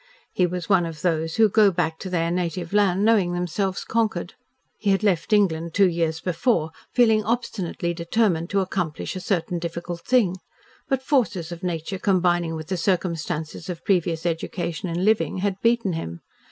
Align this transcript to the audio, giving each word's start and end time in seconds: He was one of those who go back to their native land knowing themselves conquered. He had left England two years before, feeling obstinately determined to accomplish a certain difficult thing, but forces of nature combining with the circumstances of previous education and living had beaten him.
He 0.33 0.47
was 0.47 0.67
one 0.67 0.87
of 0.87 1.03
those 1.03 1.35
who 1.35 1.47
go 1.47 1.69
back 1.69 1.99
to 1.99 2.09
their 2.09 2.31
native 2.31 2.73
land 2.73 3.05
knowing 3.05 3.33
themselves 3.33 3.85
conquered. 3.85 4.33
He 4.79 4.89
had 4.89 5.03
left 5.03 5.31
England 5.31 5.75
two 5.75 5.87
years 5.87 6.19
before, 6.21 6.71
feeling 6.91 7.23
obstinately 7.23 7.93
determined 7.93 8.49
to 8.49 8.61
accomplish 8.61 9.15
a 9.15 9.19
certain 9.19 9.59
difficult 9.59 10.01
thing, 10.01 10.37
but 10.89 11.03
forces 11.03 11.51
of 11.51 11.61
nature 11.61 11.99
combining 11.99 12.55
with 12.55 12.69
the 12.69 12.77
circumstances 12.77 13.69
of 13.69 13.85
previous 13.85 14.25
education 14.25 14.89
and 14.89 15.05
living 15.05 15.37
had 15.37 15.61
beaten 15.61 15.93
him. 15.93 16.21